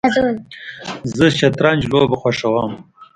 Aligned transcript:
زه 1.17 1.25
شطرنج 1.37 1.81
لوبه 1.91 2.15
خوښوم 2.21 2.71